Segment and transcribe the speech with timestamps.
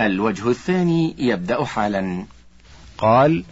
[0.00, 2.24] الوجه الثاني يبدأ حالا.
[2.98, 3.44] قال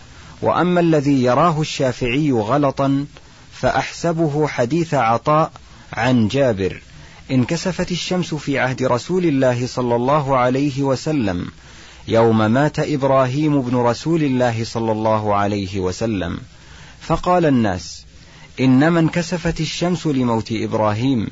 [0.42, 3.06] وأما الذي يراه الشافعي غلطا
[3.52, 5.52] فأحسبه حديث عطاء
[5.92, 6.82] عن جابر.
[7.30, 11.46] انكسفت الشمس في عهد رسول الله صلى الله عليه وسلم.
[12.08, 16.38] يوم مات إبراهيم بن رسول الله صلى الله عليه وسلم.
[17.00, 18.04] فقال الناس
[18.60, 21.28] إنما انكسفت الشمس لموت إبراهيم.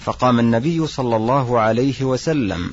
[0.00, 2.70] فقام النبي صلى الله عليه وسلم.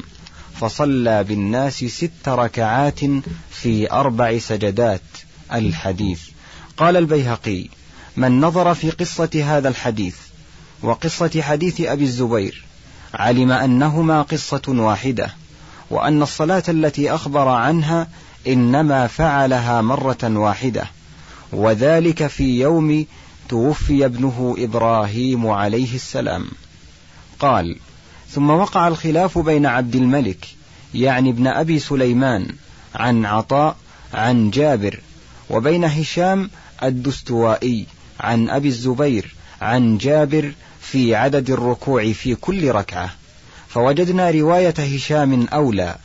[0.59, 2.99] فصلى بالناس ست ركعات
[3.51, 5.01] في أربع سجدات
[5.53, 6.21] الحديث.
[6.77, 7.67] قال البيهقي
[8.17, 10.15] من نظر في قصة هذا الحديث
[10.81, 12.65] وقصة حديث أبي الزبير
[13.13, 15.33] علم أنهما قصة واحدة
[15.89, 18.07] وأن الصلاة التي أخبر عنها
[18.47, 20.87] إنما فعلها مرة واحدة
[21.53, 23.05] وذلك في يوم
[23.49, 26.45] توفي ابنه إبراهيم عليه السلام.
[27.39, 27.77] قال
[28.29, 30.47] ثم وقع الخلاف بين عبد الملك
[30.93, 32.47] يعني ابن أبي سليمان
[32.95, 33.75] عن عطاء
[34.13, 34.99] عن جابر
[35.49, 36.49] وبين هشام
[36.83, 37.85] الدستوائي
[38.19, 43.09] عن أبي الزبير عن جابر في عدد الركوع في كل ركعة.
[43.67, 45.95] فوجدنا رواية هشام أولى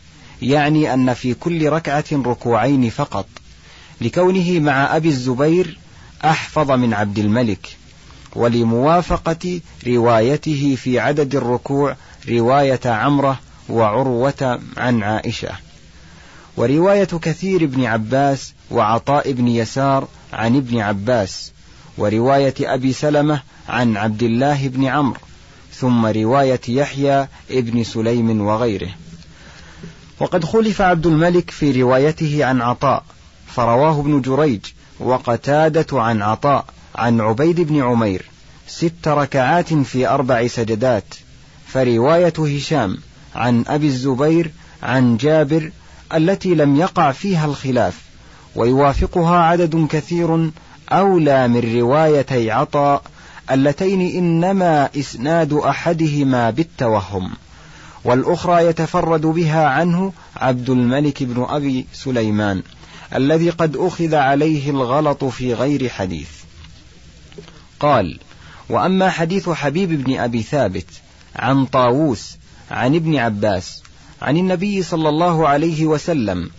[0.43, 3.27] يعني أن في كل ركعة ركوعين فقط
[4.01, 5.79] لكونه مع أبي الزبير
[6.25, 7.77] أحفظ من عبد الملك
[8.37, 11.97] ولموافقة روايته في عدد الركوع
[12.31, 15.51] رواية عمرة وعروة عن عائشة.
[16.57, 21.53] ورواية كثير بن عباس وعطاء بن يسار عن ابن عباس.
[21.99, 25.21] ورواية أبي سلمة عن عبد الله بن عمرو.
[25.75, 28.91] ثم رواية يحيى ابن سليم وغيره.
[30.21, 33.05] وقد خلف عبد الملك في روايته عن عطاء
[33.47, 34.61] فرواه ابن جريج
[35.01, 38.25] وقتادة عن عطاء عن عبيد بن عمير.
[38.67, 41.15] ست ركعات في أربع سجدات.
[41.69, 42.99] فرواية هشام
[43.35, 44.51] عن أبي الزبير
[44.83, 45.71] عن جابر
[46.15, 48.01] التي لم يقع فيها الخلاف
[48.57, 50.51] ويوافقها عدد كثير
[50.93, 53.03] أولى من روايتي عطاء
[53.51, 57.31] اللتين إنما إسناد أحدهما بالتوهم
[58.05, 62.63] والأخرى يتفرد بها عنه عبد الملك بن أبي سليمان
[63.15, 66.29] الذي قد أخذ عليه الغلط في غير حديث.
[67.81, 68.19] قال
[68.69, 70.87] وأما حديث حبيب بن أبي ثابت
[71.39, 72.37] عن طاووس
[72.71, 73.83] عن ابن عباس
[74.23, 76.51] عن النبي صلى الله عليه وسلم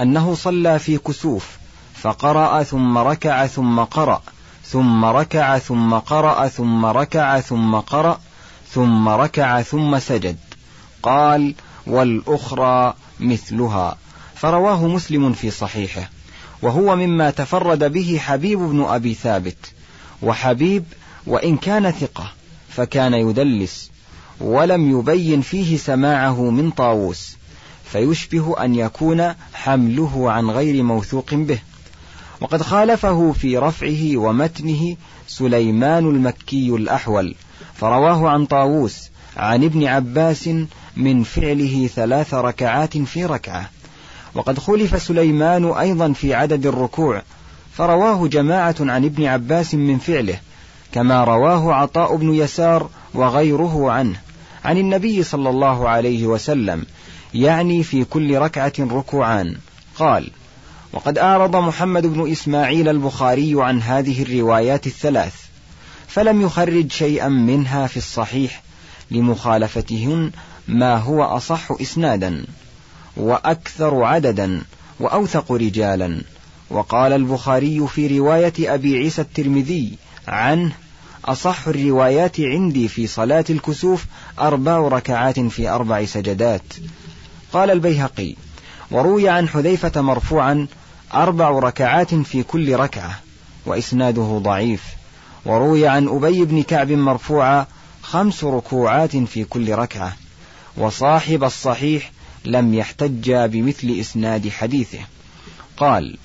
[0.00, 1.46] أنه صلى في كسوف
[1.94, 4.22] فقرأ ثم ركع ثم قرأ
[4.64, 8.20] ثم ركع ثم قرأ ثم ركع ثم قرأ
[8.70, 10.36] ثم ركع ثم سجد.
[11.02, 11.54] قال
[11.86, 13.96] والأخرى مثلها.
[14.34, 16.10] فرواه مسلم في صحيحه
[16.62, 19.72] وهو مما تفرد به حبيب بن أبي ثابت
[20.22, 20.84] وحبيب
[21.26, 22.32] وإن كان ثقة
[22.68, 23.90] فكان يدلس.
[24.40, 27.36] ولم يبين فيه سماعه من طاووس
[27.84, 31.58] فيشبه أن يكون حمله عن غير موثوق به.
[32.40, 34.96] وقد خالفه في رفعه ومتنه
[35.28, 37.34] سليمان المكي الأحول
[37.74, 40.50] فرواه عن طاووس عن ابن عباس
[40.96, 43.70] من فعله ثلاث ركعات في ركعة.
[44.34, 47.22] وقد خلف سليمان أيضا في عدد الركوع
[47.72, 50.38] فرواه جماعة عن ابن عباس من فعله
[50.92, 54.25] كما رواه عطاء بن يسار وغيره عنه.
[54.66, 56.86] عن النبي صلى الله عليه وسلم
[57.34, 59.56] يعني في كل ركعة ركوعان.
[59.98, 60.30] قال
[60.92, 65.34] وقد أعرض محمد بن إسماعيل البخاري عن هذه الروايات الثلاث
[66.08, 68.62] فلم يخرج شيئا منها في الصحيح
[69.10, 70.30] لمخالفتهن
[70.68, 72.44] ما هو أصح إسنادا
[73.16, 74.62] وأكثر عددا
[75.00, 76.22] وأوثق رجالا.
[76.70, 79.92] وقال البخاري في رواية أبي عيسى الترمذي
[80.28, 80.72] عنه
[81.26, 84.04] أصح الروايات عندي في صلاة الكسوف
[84.38, 86.62] أربع ركعات في أربع سجدات.
[87.52, 88.34] قال البيهقي
[88.90, 90.66] وروي عن حذيفة مرفوعا
[91.14, 93.20] أربع ركعات في كل ركعة
[93.66, 94.82] وإسناده ضعيف.
[95.46, 97.66] وروي عن أبي بن كعب مرفوعا
[98.02, 100.16] خمس ركوعات في كل ركعة
[100.76, 102.10] وصاحب الصحيح
[102.44, 105.00] لم يحتج بمثل إسناد حديثه.
[105.76, 106.16] قال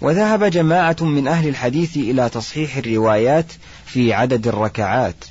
[0.00, 3.52] وذهب جماعة من أهل الحديث إلى تصحيح الروايات
[3.88, 5.24] في عدد الركعات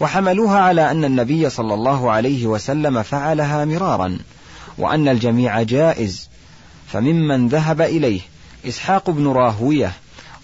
[0.00, 4.18] وحملوها على أن النبي صلى الله عليه وسلم فعلها مرارا
[4.78, 6.28] وأن الجميع جائز
[6.88, 8.20] فممن ذهب إليه
[8.68, 9.92] إسحاق بن راهوية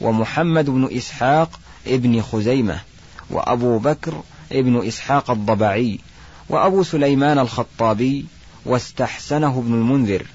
[0.00, 2.80] ومحمد بن إسحاق ابن خزيمة
[3.30, 4.22] وأبو بكر
[4.52, 5.98] ابن إسحاق الضبعي
[6.48, 8.26] وأبو سليمان الخطابي
[8.66, 10.26] واستحسنه ابن المنذر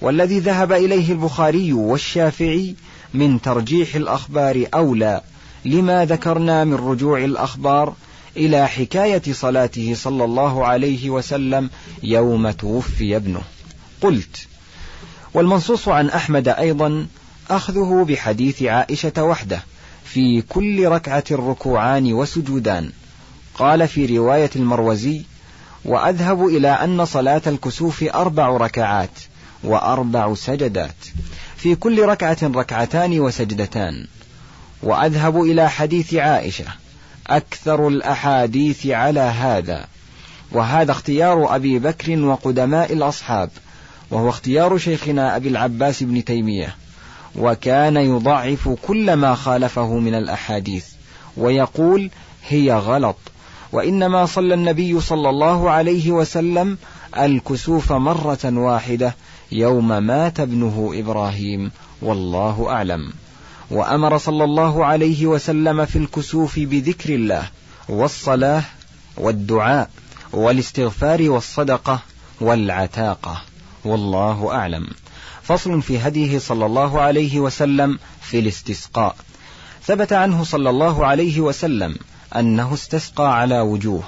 [0.00, 2.74] والذي ذهب إليه البخاري والشافعي
[3.14, 5.20] من ترجيح الأخبار أولى
[5.64, 7.94] لما ذكرنا من رجوع الأخبار
[8.36, 11.70] إلى حكاية صلاته صلى الله عليه وسلم
[12.02, 13.42] يوم توفي ابنه.
[14.00, 14.46] قلت
[15.34, 17.06] والمنصوص عن أحمد أيضا
[17.50, 19.62] أخذه بحديث عائشة وحده
[20.04, 22.90] في كل ركعة ركوعان وسجودان.
[23.54, 25.22] قال في رواية المروزي
[25.84, 29.10] وأذهب إلى أن صلاة الكسوف أربع ركعات
[29.64, 30.96] وأربع سجدات
[31.56, 34.06] في كل ركعة ركعتان وسجدتان.
[34.82, 36.64] وأذهب إلى حديث عائشة.
[37.26, 39.86] أكثر الأحاديث على هذا.
[40.52, 43.50] وهذا اختيار أبي بكر وقدماء الأصحاب.
[44.10, 46.74] وهو اختيار شيخنا أبي العباس بن تيمية.
[47.36, 50.86] وكان يضعف كل ما خالفه من الأحاديث.
[51.36, 52.10] ويقول
[52.48, 53.16] هي غلط.
[53.72, 56.78] وإنما صلى النبي صلى الله عليه وسلم
[57.18, 59.14] الكسوف مرة واحدة
[59.52, 61.70] يوم مات ابنه إبراهيم.
[62.02, 63.12] والله أعلم.
[63.70, 67.50] وأمر صلى الله عليه وسلم في الكسوف بذكر الله
[67.88, 68.62] والصلاة
[69.16, 69.90] والدعاء
[70.32, 72.00] والاستغفار والصدقة
[72.40, 73.42] والعتاقة.
[73.84, 74.86] والله أعلم.
[75.42, 79.16] فصل في هديه صلى الله عليه وسلم في الاستسقاء.
[79.84, 81.96] ثبت عنه صلى الله عليه وسلم
[82.36, 84.02] أنه استسقى على وجوه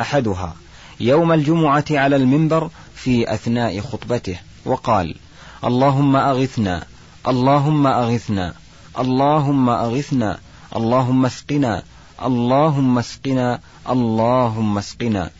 [0.00, 0.54] أحدها
[1.00, 5.16] يوم الجمعة على المنبر في أثناء خطبته وقال
[5.64, 6.84] اللهم أغثنا
[7.28, 8.54] اللهم أغثنا
[8.98, 10.38] اللهم أغثنا
[10.76, 11.82] اللهم اسقنا
[12.22, 13.60] اللهم اسقنا
[13.90, 15.30] اللهم اسقنا.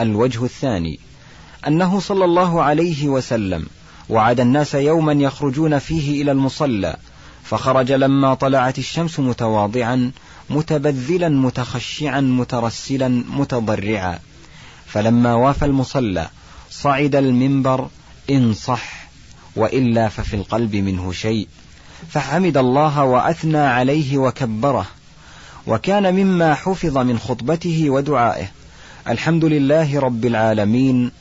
[0.00, 1.00] الوجه الثاني
[1.66, 3.66] أنه صلى الله عليه وسلم
[4.08, 6.96] وعد الناس يوما يخرجون فيه إلى المصلى
[7.42, 10.10] فخرج لما طلعت الشمس متواضعا
[10.50, 14.18] متبذلا متخشعا مترسلا متضرعا.
[14.86, 16.28] فلما وافى المصلى
[16.70, 17.88] صعد المنبر
[18.30, 19.08] إن صح
[19.56, 21.48] وإلا ففي القلب منه شيء.
[22.08, 24.86] فحمد الله وأثنى عليه وكبره
[25.66, 28.50] وكان مما حفظ من خطبته ودعائه.
[29.08, 31.12] الحمد لله رب العالمين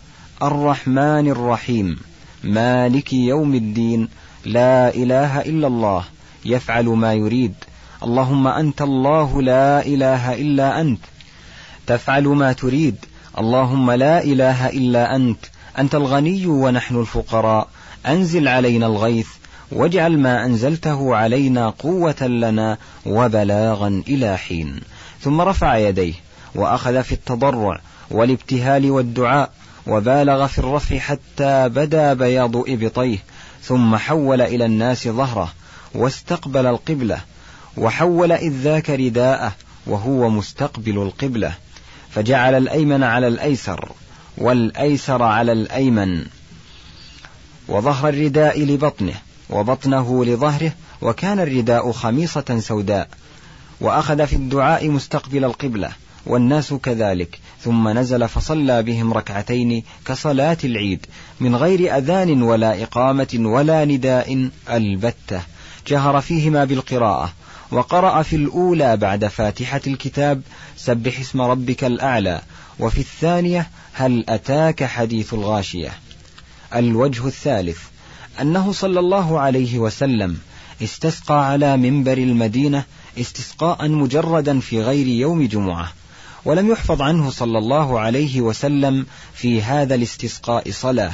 [0.44, 2.00] الرحمن الرحيم
[2.44, 4.10] مالك يوم الدين
[4.46, 6.04] لا إله إلا الله
[6.46, 7.54] يفعل ما يريد.
[8.04, 11.00] اللهم أنت الله لا إله إلا أنت
[11.88, 12.96] تفعل ما تريد.
[13.38, 15.46] اللهم لا إله إلا أنت
[15.80, 17.68] أنت الغني ونحن الفقراء
[18.08, 19.28] أنزل علينا الغيث
[19.72, 24.80] واجعل ما أنزلته علينا قوة لنا وبلاغا إلى حين.
[25.22, 26.14] ثم رفع يديه
[26.56, 27.80] وأخذ في التضرع
[28.12, 29.52] والابتهال والدعاء
[29.88, 33.18] وبالغ في الرفع حتى بدا بياض إبطيه.
[33.64, 35.54] ثم حول إلى الناس ظهره
[35.96, 37.18] واستقبل القبلة
[37.78, 39.52] وحول إذ ذاك رداءه
[39.88, 41.54] وهو مستقبل القبلة.
[42.10, 43.92] فجعل الأيمن على الأيسر
[44.38, 46.26] والأيسر على الأيمن
[47.68, 49.14] وظهر الرداء لبطنه
[49.50, 50.72] وبطنه لظهره
[51.02, 53.10] وكان الرداء خميصة سوداء.
[53.82, 55.92] وأخذ في الدعاء مستقبل القبلة
[56.26, 57.40] والناس كذلك.
[57.62, 61.06] ثم نزل فصلى بهم ركعتين كصلاة العيد
[61.40, 65.42] من غير أذان ولا إقامة ولا نداء البتة.
[65.88, 67.34] جهر فيهما بالقراءة.
[67.72, 70.42] وقرأ في الأولى بعد فاتحة الكتاب
[70.78, 72.42] سبح اسم ربك الأعلى.
[72.80, 75.92] وفي الثانية هل أتاك حديث الغاشية؟
[76.76, 77.80] الوجه الثالث
[78.42, 80.38] أنه صلى الله عليه وسلم
[80.84, 82.84] استسقى على منبر المدينة
[83.20, 85.92] استسقاء مجردا في غير يوم جمعة
[86.46, 91.12] ولم يحفظ عنه صلى الله عليه وسلم في هذا الاستسقاء صلاة.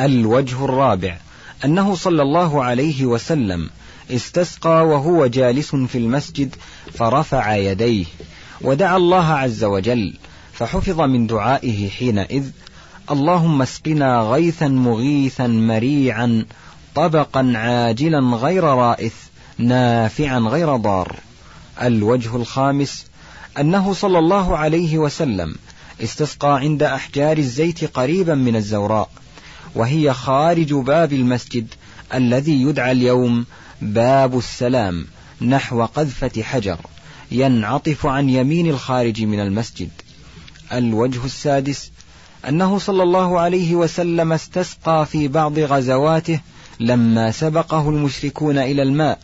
[0.00, 1.18] الوجه الرابع
[1.64, 3.70] أنه صلى الله عليه وسلم
[4.10, 6.54] استسقى وهو جالس في المسجد
[6.94, 8.04] فرفع يديه
[8.60, 10.14] ودعا الله عز وجل
[10.52, 12.44] فحفظ من دعائه حينئذ
[13.10, 16.46] اللهم اسقنا غيثا مغيثا مريعا
[16.94, 19.14] طبقا عاجلا غير رائث
[19.58, 21.16] نافعا غير ضار.
[21.82, 23.06] الوجه الخامس
[23.60, 25.54] أنه صلى الله عليه وسلم
[26.02, 29.10] استسقى عند أحجار الزيت قريبا من الزوراء
[29.74, 31.66] وهي خارج باب المسجد
[32.14, 33.46] الذي يدعى اليوم
[33.82, 35.06] باب السلام
[35.40, 36.78] نحو قذفة حجر
[37.30, 39.90] ينعطف عن يمين الخارج من المسجد.
[40.72, 41.90] الوجه السادس
[42.48, 46.40] أنه صلى الله عليه وسلم استسقى في بعض غزواته
[46.80, 49.18] لما سبقه المشركون إلى الماء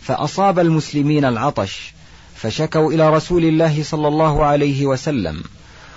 [0.00, 1.92] فأصاب المسلمين العطش
[2.34, 5.42] فشكوا إلى رسول الله صلى الله عليه وسلم.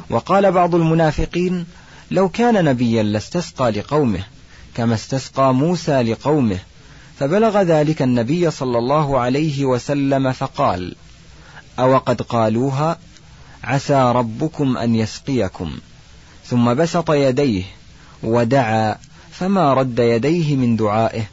[0.09, 1.65] وقال بعض المنافقين
[2.11, 4.23] لو كان نبيا لاستسقى لقومه
[4.75, 6.59] كما استسقى موسى لقومه
[7.19, 10.95] فبلغ ذلك النبي صلى الله عليه وسلم فقال
[11.79, 12.99] أو قد قالوها
[13.63, 15.71] عسى ربكم أن يسقيكم.
[16.51, 17.63] ثم بسط يديه
[18.23, 18.95] ودعا
[19.31, 21.23] فما رد يديه من دعائه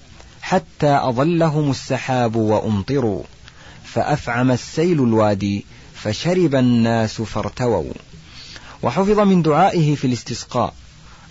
[0.42, 3.22] حتى أظلهم السحاب وأمطروا
[3.84, 7.92] فأفعم السيل الوادي فشرب الناس فارتووا.
[8.82, 10.74] وحفظ من دعائه في الاستسقاء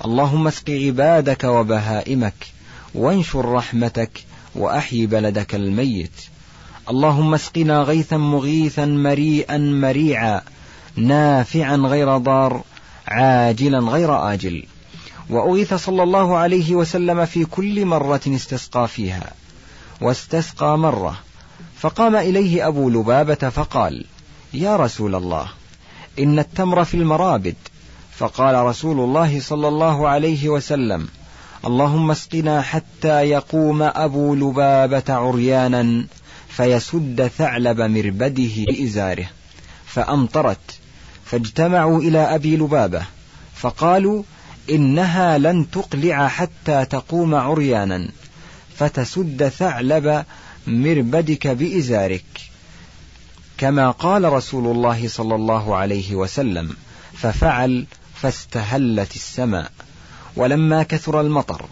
[0.05, 2.47] اللهم اسق عبادك وبهائمك
[2.95, 4.23] وانشر رحمتك
[4.55, 6.21] وأحي بلدك الميت.
[6.89, 10.41] اللهم اسقنا غيثا مغيثا مريئا مريعا
[10.95, 12.63] نافعا غير ضار
[13.07, 14.65] عاجلا غير آجل.
[15.29, 19.31] وأغيث صلى الله عليه وسلم في كل مرة استسقى فيها.
[20.01, 21.19] واستسقى مرة.
[21.79, 24.05] فقام إليه أبو لبابة فقال
[24.53, 25.47] يا رسول الله
[26.19, 27.55] إن التمر في المرابد.
[28.17, 31.07] فقال رسول الله صلى الله عليه وسلم
[31.65, 36.05] اللهم اسقنا حتى يقوم أبو لبابة عريانا
[36.49, 39.29] فيسد ثعلب مربده بإزاره
[39.85, 40.79] فأمطرت.
[41.31, 43.05] فاجتمعوا إلى أبي لبابة
[43.55, 44.23] فقالوا
[44.69, 48.09] إنها لن تقلع حتى تقوم عريانا
[48.77, 50.25] فتسد ثعلب
[50.67, 52.23] مربدك بإزارك.
[53.57, 56.75] كما قال رسول الله صلى الله عليه وسلم
[57.13, 59.71] ففعل فاستهلت السماء.
[60.35, 61.65] ولما كثر المطر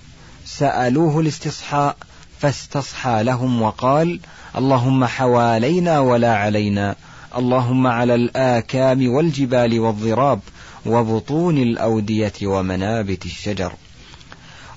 [0.45, 1.97] سألوه الاستصحاء
[2.39, 4.19] فاستصحى لهم وقال
[4.57, 6.95] اللهم حوالينا ولا علينا
[7.37, 10.39] اللهم على الآكام والجبال والضراب
[10.85, 13.73] وبطون الأودية ومنابت الشجر.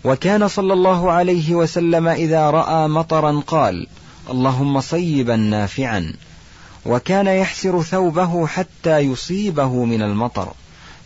[0.04, 3.86] وكان صلى الله عليه وسلم إذا رأى مطرا قال
[4.30, 6.12] اللهم صيبا نافعا.
[6.86, 10.52] وكان يحسر ثوبه حتى يصيبه من المطر.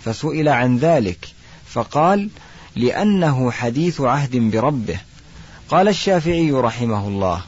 [0.04, 1.28] فسئل عن ذلك
[1.66, 2.28] فقال
[2.76, 4.99] لأنه حديث عهد بربه.
[5.68, 7.42] قال الشافعي رحمه الله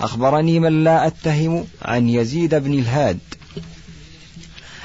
[0.00, 3.18] أخبرني من لا أتهم عن يزيد بن الهاد.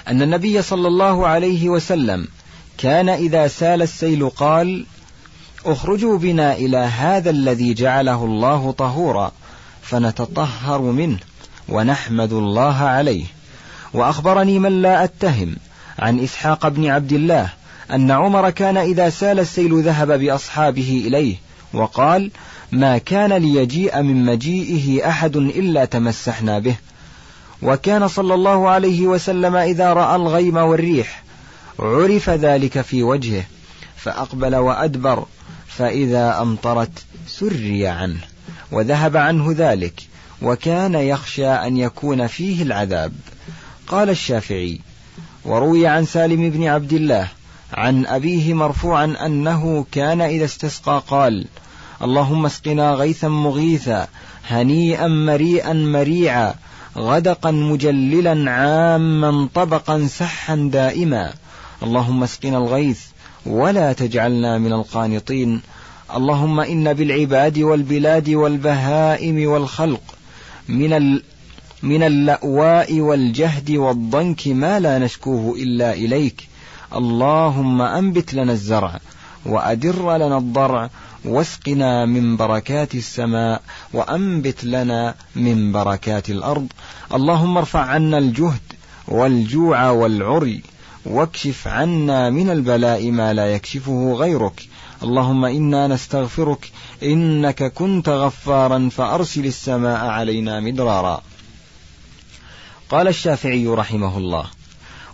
[0.07, 2.27] أن النبي صلى الله عليه وسلم
[2.77, 4.85] كان إذا سال السيل قال
[5.65, 9.31] اخرجوا بنا إلى هذا الذي جعله الله طهورا
[9.81, 11.17] فنتطهر منه
[11.69, 13.25] ونحمد الله عليه.
[13.93, 15.55] وأخبرني من لا أتهم
[15.99, 17.49] عن إسحاق بن عبد الله
[17.91, 21.35] أن عمر كان إذا سال السيل ذهب بأصحابه إليه
[21.73, 22.31] وقال
[22.71, 26.75] ما كان ليجيء من مجيئه أحد إلا تمسحنا به.
[27.61, 31.23] وكان صلى الله عليه وسلم إذا رأى الغيم والريح
[31.79, 33.43] عرف ذلك في وجهه
[33.95, 35.25] فأقبل وأدبر
[35.67, 38.19] فإذا أمطرت سري عنه
[38.71, 40.01] وذهب عنه ذلك
[40.41, 43.13] وكان يخشى أن يكون فيه العذاب.
[43.87, 44.79] قال الشافعي
[45.45, 47.27] وروي عن سالم بن عبد الله
[47.73, 51.47] عن أبيه مرفوعا أنه كان إذا استسقى قال
[52.01, 54.07] اللهم اسقنا غيثا مغيثا
[54.47, 56.55] هنيئا مريئا مريعا
[56.97, 61.33] غدقا مجللا عاما طبقا سحا دائما.
[61.83, 63.01] اللهم اسقنا الغيث
[63.45, 65.61] ولا تجعلنا من القانطين.
[66.15, 70.01] اللهم إن بالعباد والبلاد والبهائم والخلق
[70.69, 71.19] من
[71.83, 76.47] من اللأواء والجهد والضنك ما لا نشكوه إلا إليك.
[76.95, 78.99] اللهم أنبت لنا الزرع
[79.45, 80.89] وأدر لنا الضرع
[81.27, 83.61] واسقنا من بركات السماء
[83.93, 86.67] وأنبت لنا من بركات الأرض.
[87.13, 88.61] اللهم ارفع عنا الجهد
[89.07, 90.61] والجوع والعري
[91.05, 94.67] واكشف عنا من البلاء ما لا يكشفه غيرك.
[95.03, 96.71] اللهم إنا نستغفرك
[97.03, 101.21] إنك كنت غفارا فأرسل السماء علينا مدرارا.
[102.89, 104.45] قال الشافعي رحمه الله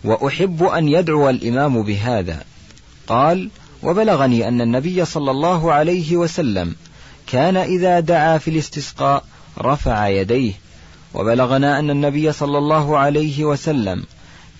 [0.04, 2.44] وأحب أن يدعو الإمام بهذا.
[3.08, 3.50] قال
[3.84, 6.76] وبلغني أن النبي صلى الله عليه وسلم
[7.28, 9.24] كان إذا دعا في الاستسقاء
[9.60, 10.54] رفع يديه.
[11.14, 14.04] وبلغنا أن النبي صلى الله عليه وسلم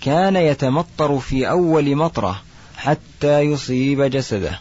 [0.02, 2.42] كان يتمطر في أول مطرة
[2.78, 4.60] حتى يصيب جسده.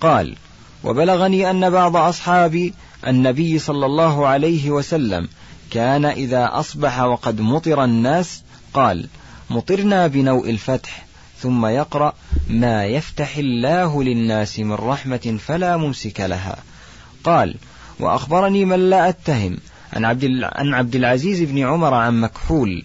[0.00, 0.36] قال
[0.84, 2.72] وبلغني أن بعض أصحاب
[3.06, 5.28] النبي صلى الله عليه وسلم
[5.70, 8.42] كان إذا أصبح وقد مطر الناس
[8.74, 9.08] قال
[9.50, 11.07] مطرنا بنوء الفتح.
[11.42, 12.12] ثم يقرأ
[12.48, 16.56] ما يفتح الله للناس من رحمة فلا ممسك لها.
[17.24, 17.54] قال
[18.00, 19.58] وأخبرني من لا أتهم
[19.92, 22.84] عن عبد, عن عبد العزيز بن عمر عن مكحول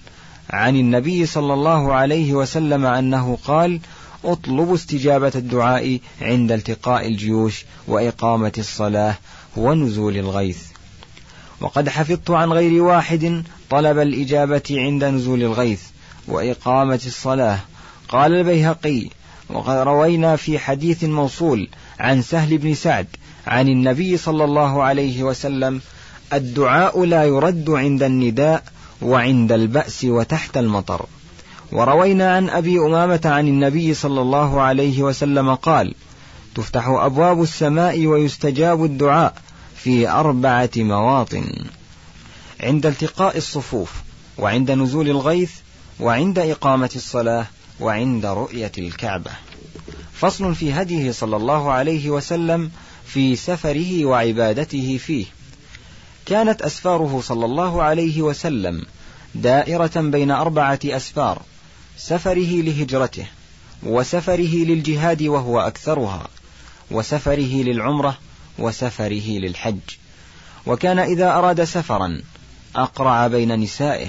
[0.49, 3.79] عن النبي صلى الله عليه وسلم أنه قال
[4.25, 9.15] اطلبوا استجابة الدعاء عند التقاء الجيوش وإقامة الصلاة
[9.57, 10.63] ونزول الغيث.
[11.61, 15.81] وقد حفظت عن غير واحد طلب الإجابة عند نزول الغيث
[16.27, 17.59] وإقامة الصلاة
[18.13, 19.07] قال البيهقي
[19.49, 23.07] وقد روينا في حديث موصول عن سهل بن سعد
[23.47, 25.81] عن النبي صلى الله عليه وسلم
[26.33, 28.63] الدعاء لا يرد عند النداء
[29.01, 31.05] وعند البأس وتحت المطر
[31.71, 35.95] وروينا عن أبي أمامة عن النبي صلى الله عليه وسلم قال
[36.55, 39.33] تفتح أبواب السماء ويستجاب الدعاء
[39.75, 41.45] في أربعة مواطن
[42.63, 43.93] عند التقاء الصفوف
[44.37, 45.51] وعند نزول الغيث
[45.99, 47.45] وعند إقامة الصلاة
[47.79, 49.31] وعند رؤية الكعبة.
[50.13, 52.71] فصل في هديه صلى الله عليه وسلم
[53.05, 55.25] في سفره وعبادته فيه.
[56.25, 58.85] كانت أسفاره صلى الله عليه وسلم
[59.35, 61.41] دائرة بين أربعة أسفار
[61.97, 63.25] سفره لهجرته
[63.83, 66.27] وسفره للجهاد وهو أكثرها
[66.91, 68.17] وسفره للعمرة
[68.59, 69.79] وسفره للحج.
[70.65, 72.21] وكان إذا أراد سفرا
[72.75, 74.07] أقرع بين نسائه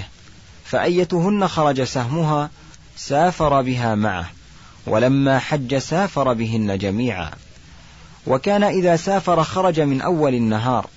[0.65, 2.49] فأيتهن خرج سهمها
[2.97, 4.29] سافر بها معه
[4.87, 7.31] ولما حج سافر بهن جميعا.
[8.27, 10.87] وكان إذا سافر خرج من أول النهار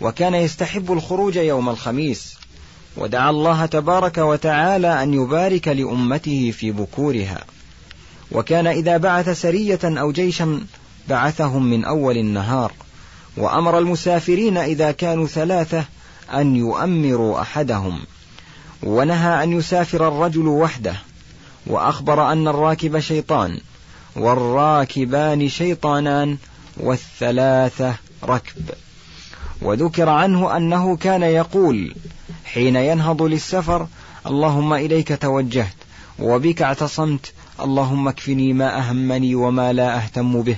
[0.00, 2.34] وكان يستحب الخروج يوم الخميس.
[2.96, 7.44] ودعا الله تبارك وتعالى أن يبارك لأمته في بكورها.
[8.32, 10.60] وكان إذا بعث سرية أو جيشا
[11.08, 12.72] بعثهم من أول النهار.
[13.36, 15.84] وأمر المسافرين إذا كانوا ثلاثة
[16.34, 18.00] أن يؤمروا أحدهم.
[18.82, 20.96] ونهى أن يسافر الرجل وحده.
[21.66, 23.60] وأخبر أن الراكب شيطان
[24.16, 26.36] والراكبان شيطانان
[26.76, 27.94] والثلاثة
[28.24, 28.70] ركب.
[29.62, 31.94] وذكر عنه أنه كان يقول
[32.44, 33.86] حين ينهض للسفر
[34.26, 35.76] اللهم إليك توجهت
[36.18, 40.56] وبك اعتصمت اللهم اكفني ما أهمني وما لا أهتم به.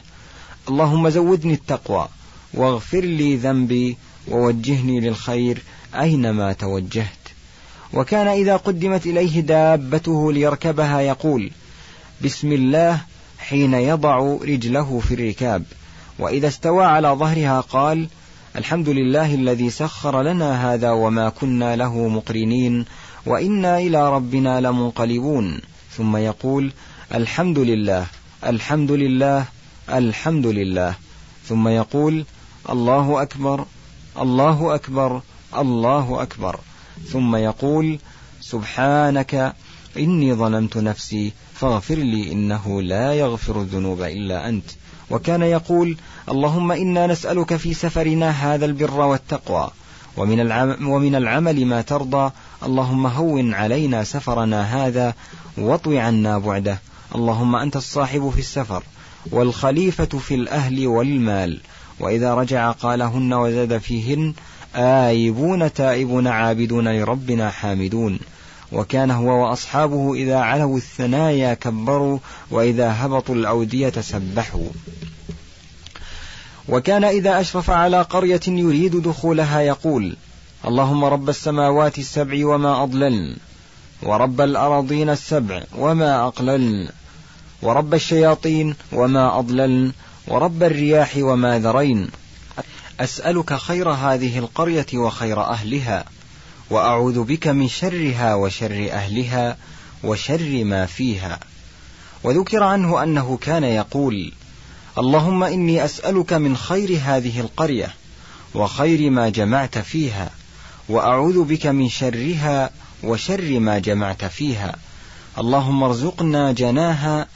[0.69, 2.09] اللهم زودني التقوى
[2.55, 3.97] واغفر لي ذنبي
[4.29, 5.63] ووجهني للخير
[5.95, 7.26] أينما توجهت.
[7.93, 11.51] وكان إذا قدمت إليه دابته ليركبها يقول
[12.25, 13.01] بسم الله
[13.39, 15.65] حين يضع رجله في الركاب.
[16.19, 18.09] وإذا استوى على ظهرها قال
[18.57, 22.85] الحمد لله الذي سخر لنا هذا وما كنا له مقرنين
[23.27, 25.61] وإنا إلى ربنا لمنقلبون.
[25.97, 26.73] ثم يقول
[27.15, 28.07] الحمد لله
[28.47, 29.45] الحمد لله
[29.89, 30.95] الحمد لله.
[31.49, 32.25] ثم يقول
[32.71, 33.65] الله أكبر
[34.21, 35.21] الله أكبر
[35.57, 36.61] الله أكبر.
[37.13, 37.99] ثم يقول
[38.41, 39.55] سبحانك
[39.97, 44.65] إني ظلمت نفسي فاغفر لي إنه لا يغفر الذنوب إلا أنت.
[45.11, 45.97] وكان يقول
[46.29, 49.71] اللهم إنا نسألك في سفرنا هذا البر والتقوى.
[50.17, 52.31] ومن العمل, ومن العمل ما ترضى
[52.63, 55.15] اللهم هون علينا سفرنا هذا
[55.59, 56.79] واطو عنا بعده.
[57.15, 58.83] اللهم أنت الصاحب في السفر
[59.31, 61.61] والخليفة في الأهل والمال.
[62.01, 64.35] وإذا رجع قالهن وزاد فيهن
[64.77, 68.19] آيبون تائبون عابدون لربنا حامدون.
[68.73, 72.19] وكان هو وأصحابه إذا علوا الثنايا كبروا
[72.51, 74.69] وإذا هبطوا الأودية سبحوا.
[76.69, 80.17] وكان إذا أشرف على قرية يريد دخولها يقول
[80.65, 83.37] اللهم رب السماوات السبع وما أضللن
[84.03, 86.89] ورب الأراضين السبع وما أقللن
[87.63, 89.93] ورب الشياطين وما أضللن
[90.29, 92.09] ورب الرياح وما ذرين.
[93.01, 96.05] أسألك خير هذه القرية وخير أهلها
[96.71, 99.57] وأعوذ بك من شرها وشر أهلها
[100.05, 101.41] وشر ما فيها.
[102.25, 104.33] وذكر عنه أنه كان يقول
[104.99, 107.95] اللهم إني أسألك من خير هذه القرية
[108.55, 110.31] وخير ما جمعت فيها
[110.89, 112.71] وأعوذ بك من شرها
[113.03, 114.77] وشر ما جمعت فيها.
[115.39, 117.27] اللهم ارزقنا جناها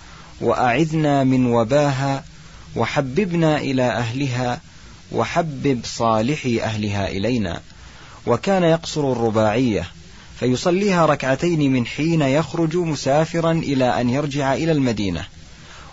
[0.41, 2.25] وأعذنا من وباها
[2.77, 4.61] وحببنا إلى أهلها
[5.13, 7.61] وحبب صالحي أهلها إلينا.
[8.27, 9.87] وكان يقصر الرباعية
[10.41, 15.25] فيصليها ركعتين من حين يخرج مسافرا إلى أن يرجع إلى المدينة.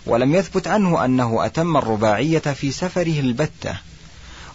[0.06, 3.78] ولم يثبت عنه أنه أتم الرباعية في سفره البتة.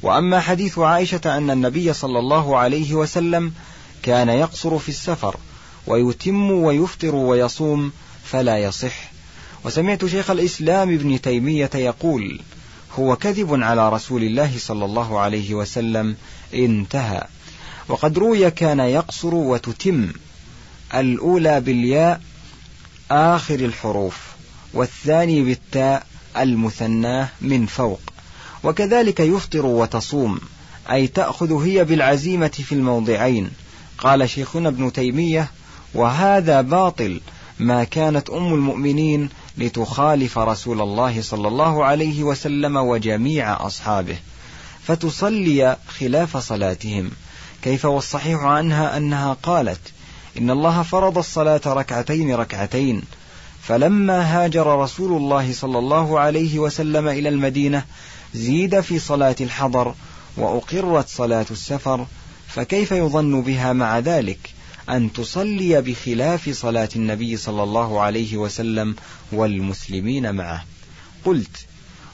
[0.02, 3.52] وأما حديث عائشة أن النبي صلى الله عليه وسلم
[4.02, 5.36] كان يقصر في السفر
[5.86, 7.92] ويتم ويفطر ويصوم
[8.24, 9.12] فلا يصح.
[9.64, 12.40] وسمعت شيخ الإسلام ابن تيمية يقول
[12.98, 16.16] هو كذب على رسول الله صلى الله عليه وسلم
[16.54, 17.24] انتهى.
[17.88, 20.12] وقد روي كان يقصر وتتم
[20.94, 22.20] الأولى بالياء
[23.10, 24.20] آخر الحروف
[24.74, 28.00] والثاني بالتاء المثناه من فوق.
[28.64, 30.40] وكذلك يفطر وتصوم
[30.90, 33.50] أي تأخذ هي بالعزيمة في الموضعين.
[33.98, 35.50] قال شيخنا ابن تيمية
[35.94, 37.20] وهذا باطل
[37.58, 44.16] ما كانت أم المؤمنين لتخالف رسول الله صلى الله عليه وسلم وجميع أصحابه
[44.82, 47.10] فتصلي خلاف صلاتهم.
[47.62, 49.80] كيف والصحيح عنها أنها قالت
[50.38, 53.02] إن الله فرض الصلاة ركعتين ركعتين
[53.62, 57.84] فلما هاجر رسول الله صلى الله عليه وسلم إلى المدينة
[58.34, 59.94] زيد في صلاة الحضر
[60.36, 62.06] وأقرت صلاة السفر
[62.48, 64.51] فكيف يظن بها مع ذلك؟
[64.92, 68.96] أن تصلي بخلاف صلاة النبي صلى الله عليه وسلم
[69.32, 70.64] والمسلمين معه.
[71.24, 71.66] قلت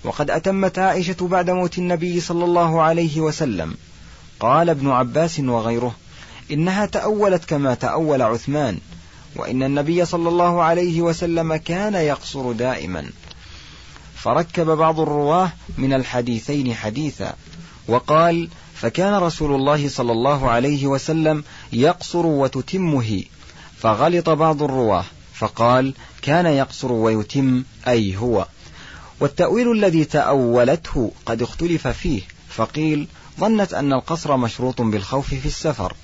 [0.05, 3.75] وقد أتمت عائشة بعد موت النبي صلى الله عليه وسلم.
[4.41, 5.95] قال ابن عباس وغيره
[6.51, 8.79] إنها تأولت كما تأول عثمان
[9.37, 13.11] وإن النبي صلى الله عليه وسلم كان يقصر دائما.
[14.15, 17.35] فركب بعض الرواة من الحديثين حديثا
[17.89, 23.23] وقال فكان رسول الله صلى الله عليه وسلم يقصر وتتمه.
[23.79, 25.05] فغلط بعض الرواة
[25.35, 28.47] فقال كان يقصر ويتم أي هو.
[29.21, 33.09] والتأويل الذي تأولته قد اختلف فيه فقيل
[33.41, 35.95] ظنت أن القصر مشروط بالخوف في السفر.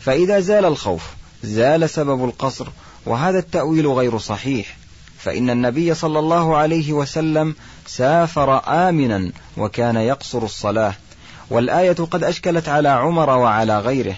[0.00, 1.02] فإذا زال الخوف
[1.42, 2.66] زال سبب القصر
[3.06, 4.76] وهذا التأويل غير صحيح.
[5.18, 7.54] فإن النبي صلى الله عليه وسلم
[7.86, 10.94] سافر آمنا وكان يقصر الصلاة.
[11.50, 14.16] والآية قد أشكلت على عمر وعلى غيره.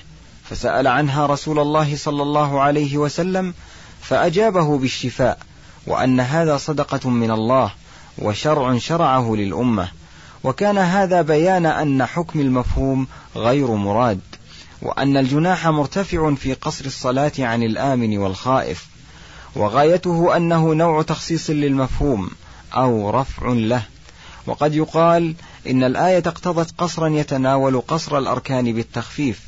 [0.50, 3.54] فسأل عنها رسول الله صلى الله عليه وسلم
[4.02, 5.38] فأجابه بالشفاء
[5.87, 7.72] وأن هذا صدقة من الله
[8.18, 9.88] وشرع شرعه للأمة
[10.44, 13.06] وكان هذا بيان أن حكم المفهوم
[13.37, 14.20] غير مراد
[14.82, 18.87] وأن الجناح مرتفع في قصر الصلاة عن الآمن والخائف
[19.56, 22.30] وغايته أنه نوع تخصيص للمفهوم
[22.74, 23.82] أو رفع له.
[24.46, 25.35] وقد يقال
[25.66, 29.40] إن الآية اقتضت قصرا يتناول قصر الأركان بالتخفيف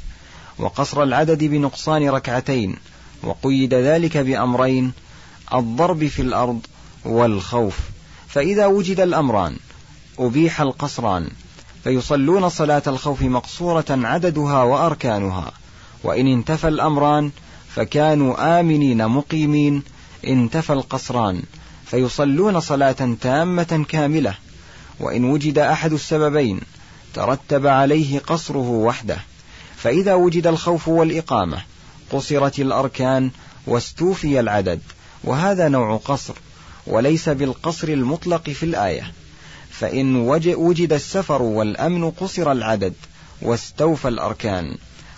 [0.58, 2.76] وقصر العدد بنقصان ركعتين
[3.22, 4.92] وقيد ذلك بأمرين
[5.54, 6.60] الضرب في الأرض
[7.04, 7.78] والخوف.
[8.28, 9.56] فإذا وجد الأمران
[10.18, 11.28] أبيح القصران
[11.84, 15.52] فيصلون صلاة الخوف مقصورة عددها وأركانها.
[16.04, 17.30] وإن انتفى الأمران
[17.74, 19.82] فكانوا آمنين مقيمين.
[20.26, 21.42] انتفى القصران
[21.86, 24.34] فيصلون صلاة تامة كاملة.
[25.00, 26.60] وإن وجد أحد السببين
[27.14, 29.18] ترتب عليه قصره وحده.
[29.82, 31.62] فإذا وجد الخوف والإقامة
[32.10, 33.30] قصرت الأركان
[33.66, 34.80] واستوفي العدد
[35.24, 36.34] وهذا نوع قصر
[36.86, 39.12] وليس بالقصر المطلق في الآية.
[39.70, 40.16] فإن
[40.56, 42.94] وجد السفر والأمن قصر العدد
[43.42, 44.76] واستوفى الأركان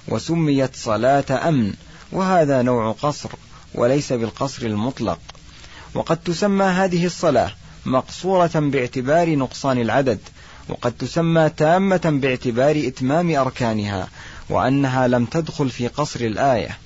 [0.09, 1.73] وسميت صلاة أمن
[2.13, 3.31] وهذا نوع قصر
[3.75, 5.19] وليس بالقصر المطلق.
[5.95, 7.53] وقد تسمى هذه الصلاة
[7.87, 10.19] مقصورة باعتبار نقصان العدد
[10.69, 14.09] وقد تسمى تامة باعتبار إتمام أركانها
[14.51, 16.79] وأنها لم تدخل في قصر الآية.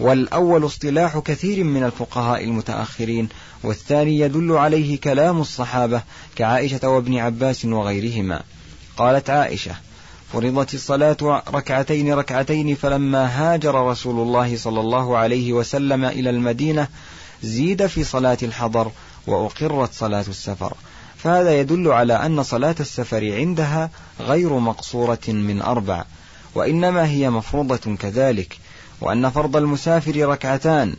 [0.00, 3.28] والأول اصطلاح كثير من الفقهاء المتأخرين
[3.62, 6.02] والثاني يدل عليه كلام الصحابة
[6.36, 8.42] كعائشة وابن عباس وغيرهما.
[8.96, 9.74] قالت عائشة
[10.32, 16.88] فرضت الصلاة ركعتين ركعتين فلما هاجر رسول الله صلى الله عليه وسلم إلى المدينة
[17.42, 18.90] زيد في صلاة الحضر
[19.26, 20.74] وأقرت صلاة السفر.
[21.16, 26.04] فهذا يدل على أن صلاة السفر عندها غير مقصورة من أربع.
[26.54, 28.58] وإنما هي مفروضة كذلك
[29.00, 30.94] وأن فرض المسافر ركعتان.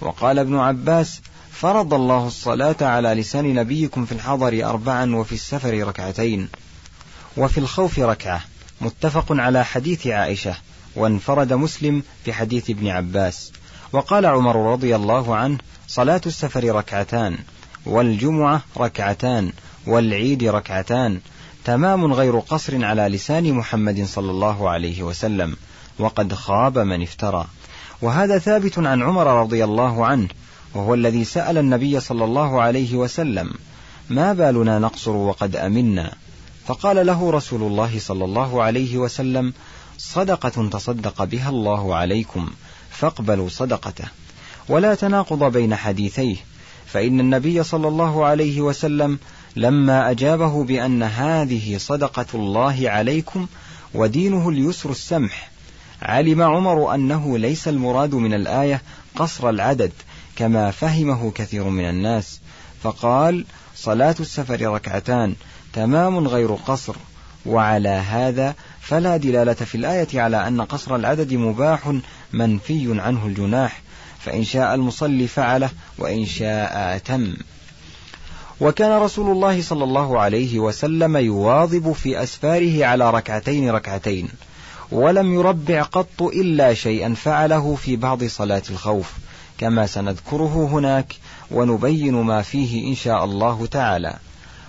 [0.00, 6.48] وقال ابن عباس فرض الله الصلاة على لسان نبيكم في الحضر أربعا وفي السفر ركعتين.
[7.36, 8.40] وفي الخوف ركعة
[8.80, 10.54] متفق على حديث عائشة
[10.96, 13.52] وانفرد مسلم في حديث ابن عباس.
[13.92, 17.38] وقال عمر رضي الله عنه صلاة السفر ركعتان
[17.86, 19.52] والجمعة ركعتان
[19.86, 21.20] والعيد ركعتان
[21.66, 25.56] تمام غير قصر على لسان محمد صلى الله عليه وسلم
[25.98, 27.46] وقد خاب من افترى.
[28.02, 30.28] وهذا ثابت عن عمر رضي الله عنه
[30.74, 33.54] وهو الذي سأل النبي صلى الله عليه وسلم
[34.10, 36.12] ما بالنا نقصر وقد أمنا؟
[36.66, 39.52] فقال له رسول الله صلى الله عليه وسلم
[39.98, 42.50] صدقة تصدق بها الله عليكم
[42.90, 44.04] فاقبلوا صدقته
[44.68, 46.36] ولا تناقض بين حديثيه
[46.86, 49.18] فإن النبي صلى الله عليه وسلم
[49.56, 53.46] لما أجابه بأن هذه صدقة الله عليكم
[53.94, 55.50] ودينه اليسر السمح
[56.02, 58.82] علم عمر أنه ليس المراد من الآية
[59.16, 59.92] قصر العدد
[60.36, 62.40] كما فهمه كثير من الناس.
[62.82, 63.44] فقال
[63.76, 65.34] صلاة السفر ركعتان
[65.72, 66.96] تمام غير قصر
[67.46, 71.92] وعلى هذا فلا دلالة في الآية على أن قصر العدد مباح
[72.32, 73.82] منفي عنه الجناح
[74.18, 77.36] فإن شاء المصلي فعله وإن شاء أتم.
[78.60, 84.28] وكان رسول الله صلى الله عليه وسلم يواظب في أسفاره على ركعتين ركعتين
[84.92, 89.12] ولم يربع قط إلا شيئا فعله في بعض صلاة الخوف
[89.58, 91.16] كما سنذكره هناك
[91.50, 94.16] ونبين ما فيه إن شاء الله تعالى.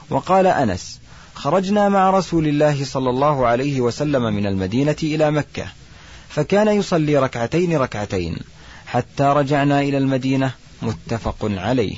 [0.10, 1.00] وقال أنس
[1.36, 5.66] خرجنا مع رسول الله صلى الله عليه وسلم من المدينة إلى مكة
[6.30, 8.38] فكان يصلي ركعتين ركعتين
[8.86, 11.96] حتى رجعنا إلى المدينة متفق عليه.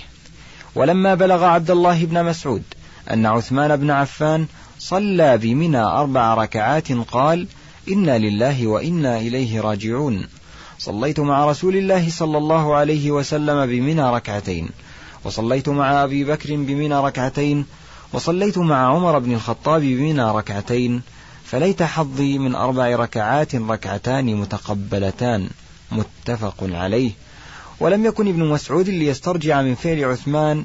[0.76, 2.64] ولما بلغ عبد الله بن مسعود
[3.12, 4.48] أن عثمان بن عفان
[4.80, 7.48] صلى بمنى أربع ركعات قال
[7.90, 10.28] إنا لله وإنا إليه راجعون.
[10.80, 14.70] صليت مع رسول الله صلى الله عليه وسلم بمنى ركعتين
[15.24, 17.66] وصليت مع أبي بكر بمنى ركعتين
[18.14, 21.02] وصليت مع عمر بن الخطاب بمنى ركعتين
[21.46, 25.50] فليت حظي من أربع ركعات ركعتان متقبلتان.
[25.92, 27.12] متفق عليه.
[27.80, 30.64] ولم يكن ابن مسعود ليسترجع من فعل عثمان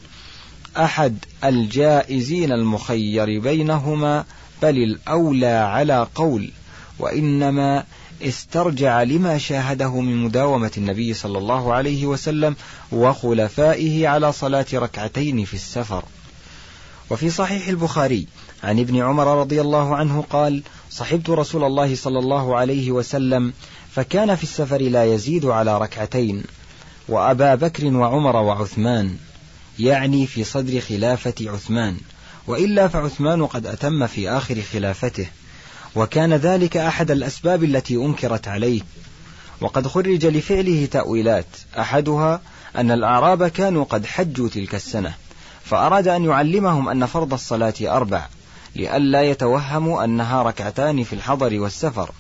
[0.77, 4.25] أحد الجائزين المخير بينهما
[4.63, 6.51] بل الأولى على قول
[6.99, 7.85] وإنما
[8.23, 12.57] استرجع لما شاهده من مداومة النبي صلى الله عليه وسلم
[12.93, 16.05] وخلفائه على صلاة ركعتين في السفر.
[17.11, 18.27] وفي صحيح البخاري
[18.63, 23.53] عن ابن عمر رضي الله عنه قال: صحبت رسول الله صلى الله عليه وسلم
[23.95, 26.43] فكان في السفر لا يزيد على ركعتين
[27.09, 29.17] وأبا بكر وعمر وعثمان
[29.79, 31.97] يعني في صدر خلافة عثمان
[32.47, 35.27] وإلا فعثمان قد أتم في آخر خلافته
[35.97, 38.81] وكان ذلك أحد الأسباب التي أنكرت عليه.
[39.61, 41.47] وقد خرج لفعله تأويلات
[41.79, 42.41] أحدها
[42.77, 45.15] أن الأعراب كانوا قد حجوا تلك السنة
[45.65, 48.27] فأراد أن يعلمهم أن فرض الصلاة أربع
[48.77, 52.11] لئلا يتوهموا أنها ركعتان في الحضر والسفر.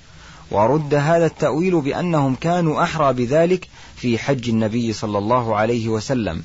[0.51, 3.69] ورد هذا التأويل بأنهم كانوا أحرى بذلك
[4.05, 6.43] في حج النبي صلى الله عليه وسلم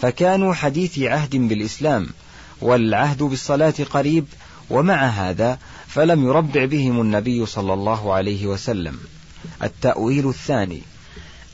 [0.00, 2.06] فكانوا حديث عهد بالإسلام
[2.60, 4.24] والعهد بالصلاة قريب
[4.70, 8.98] ومع هذا فلم يربع بهم النبي صلى الله عليه وسلم.
[9.62, 10.82] التأويل الثاني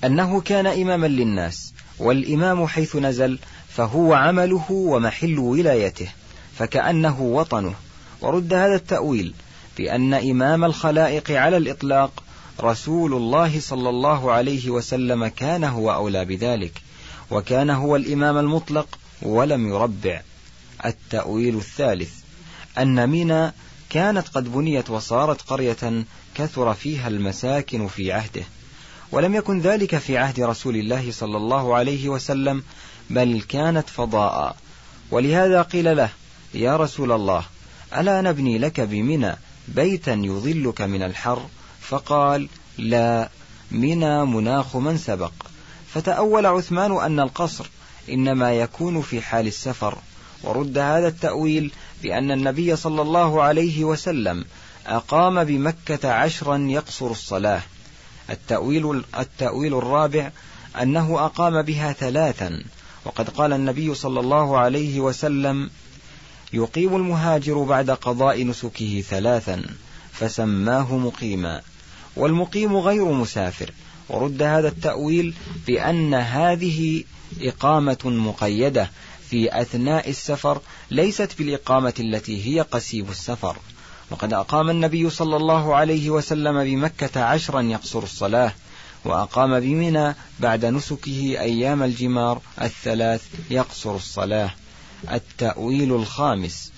[0.05, 3.39] أنه كان إماما للناس والإمام حيث نزل
[3.69, 6.09] فهو عمله ومحل ولايته
[6.59, 7.75] فكأنه وطنه.
[8.21, 9.35] ورد هذا التأويل
[9.79, 12.24] بأن إمام الخلائق على الإطلاق
[12.61, 16.83] رسول الله صلى الله عليه وسلم كان هو أولى بذلك
[17.31, 20.21] وكان هو الإمام المطلق ولم يربع.
[20.85, 22.13] التأويل الثالث
[22.79, 23.53] أن منى
[23.91, 28.45] كانت قد بنيت وصارت قرية كثر فيها المساكن في عهده.
[29.13, 32.63] ولم يكن ذلك في عهد رسول الله صلى الله عليه وسلم
[33.11, 34.57] بل كانت فضاء.
[35.11, 36.11] ولهذا قيل له
[36.55, 37.45] يا رسول الله
[37.97, 39.37] ألا نبني لك بمنى
[39.69, 41.47] بيتا يظلك من الحر؟
[41.89, 43.29] فقال لا
[43.71, 45.33] منى مناخ من سبق.
[45.95, 47.67] فتأول عثمان أن القصر
[48.11, 49.99] إنما يكون في حال السفر.
[50.43, 54.45] ورد هذا التأويل بأن النبي صلى الله عليه وسلم
[54.87, 57.63] أقام بمكة عشرا يقصر الصلاة.
[58.31, 60.31] التأويل, التأويل الرابع
[60.83, 62.65] أنه أقام بها ثلاثا.
[63.05, 65.71] وقد قال النبي صلى الله عليه وسلم
[66.53, 69.63] يقيم المهاجر بعد قضاء نسكه ثلاثا
[70.13, 71.63] فسماه مقيما.
[72.17, 73.71] والمقيم غير مسافر.
[74.09, 75.35] ورد هذا التأويل
[75.67, 77.05] بأن هذه
[77.41, 78.91] إقامة مقيدة
[79.31, 83.57] في أثناء السفر ليست بالإقامة التي هي قسيب السفر.
[84.11, 88.53] وقد أقام النبي صلى الله عليه وسلم بمكة عشرا يقصر الصلاة
[89.05, 94.51] وأقام بمنى بعد نسكه أيام الجمار الثلاث يقصر الصلاة.
[95.13, 96.74] التأويل الخامس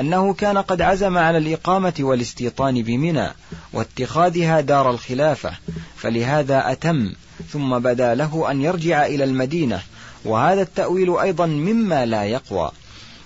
[0.00, 3.28] أنه كان قد عزم على الإقامة والاستيطان بمنى
[3.72, 5.52] واتخاذها دار الخلافة
[5.96, 7.12] فلهذا أتم
[7.52, 9.82] ثم بدا له أن يرجع إلى المدينة
[10.24, 12.70] وهذا التأويل أيضا مما لا يقوى.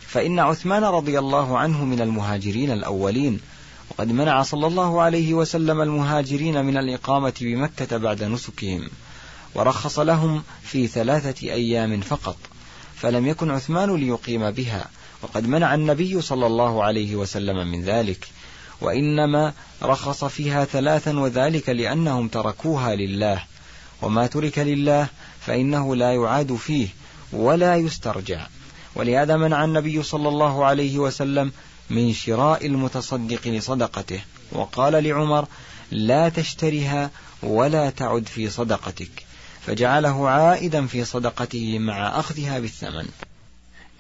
[0.07, 3.41] فإن عثمان رضي الله عنه من المهاجرين الأولين
[3.91, 8.89] وقد منع صلى الله عليه وسلم المهاجرين من الإقامة بمكة بعد نسكهم
[9.55, 12.37] ورخص لهم في ثلاثة أيام فقط
[12.97, 14.89] فلم يكن عثمان ليقيم بها.
[15.25, 18.29] وقد منع النبي صلى الله عليه وسلم من ذلك
[18.81, 23.43] وإنما رخص فيها ثلاثا وذلك لأنهم تركوها لله
[24.03, 25.09] وما ترك لله
[25.41, 26.89] فإنه لا يعاد فيه
[27.33, 28.47] ولا يسترجع.
[28.95, 31.53] ولهذا منع النبي صلى الله عليه وسلم
[31.91, 34.21] من شراء المتصدق لصدقته
[34.53, 35.47] وقال لعمر
[35.91, 37.11] لا تشتريها
[37.43, 39.27] ولا تعد في صدقتك
[39.67, 43.09] فجعله عائدا في صدقته مع أخذها بالثمن.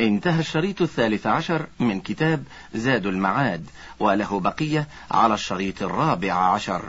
[0.08, 3.66] انتهى الشريط الثالث عشر من كتاب زاد المعاد
[4.00, 6.84] وله بقية على الشريط الرابع عشر.